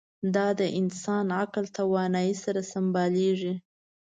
دا 0.35 0.47
د 0.59 0.61
انسان 0.79 1.25
عقل 1.41 1.65
توانایۍ 1.77 2.31
سره 2.43 2.61
سمبالېږي. 2.71 3.53